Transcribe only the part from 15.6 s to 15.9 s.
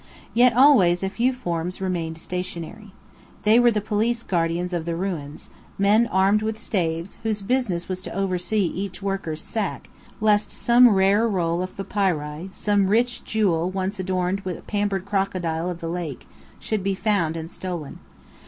of the